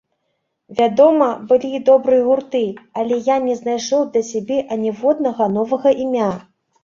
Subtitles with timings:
[0.77, 2.63] Вядома, былі і добрыя гурты,
[3.03, 6.27] але я не знайшоў для сябе аніводнага новага імя.